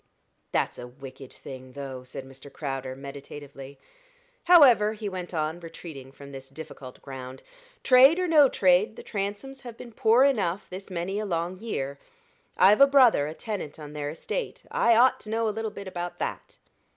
[0.51, 2.51] "That's a wicked thing, though," said Mr.
[2.51, 3.77] Crowder, meditatively.
[4.45, 7.43] "However," he went on, retreating from this difficult ground,
[7.83, 11.99] "trade or no trade, the Transomes have been poor enough this many a long year.
[12.57, 15.87] I've a brother a tenant on their estate I ought to know a little bit
[15.87, 16.57] about that."